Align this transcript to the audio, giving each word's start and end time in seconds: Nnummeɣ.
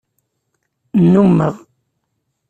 Nnummeɣ. 1.03 1.55